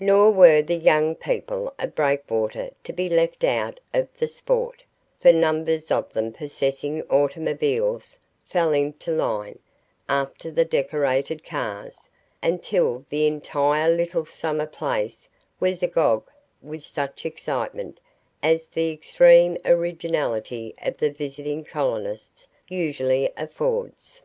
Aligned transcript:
Nor 0.00 0.30
were 0.30 0.62
the 0.62 0.74
young 0.76 1.14
people 1.14 1.74
of 1.78 1.94
Breakwater 1.94 2.70
to 2.84 2.90
be 2.90 3.10
left 3.10 3.44
out 3.44 3.80
of 3.92 4.08
the 4.18 4.26
sport, 4.26 4.82
for 5.20 5.30
numbers 5.30 5.90
of 5.90 6.10
them 6.14 6.32
possessing 6.32 7.02
automobiles, 7.10 8.18
fell 8.46 8.72
into 8.72 9.10
line, 9.10 9.58
after 10.08 10.50
the 10.50 10.64
decorated 10.64 11.44
cars, 11.44 12.08
until 12.42 13.04
the 13.10 13.26
entire 13.26 13.90
little 13.94 14.24
summer 14.24 14.64
place 14.64 15.28
was 15.60 15.82
agog 15.82 16.24
with 16.62 16.82
such 16.82 17.26
excitement 17.26 18.00
as 18.42 18.70
the 18.70 18.90
extreme 18.90 19.58
originality 19.66 20.74
of 20.80 20.96
the 20.96 21.10
visiting 21.10 21.62
colonists 21.62 22.48
usually 22.70 23.30
affords. 23.36 24.22